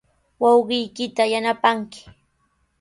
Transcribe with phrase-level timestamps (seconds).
[0.41, 2.01] Wawqiykita yanapanki.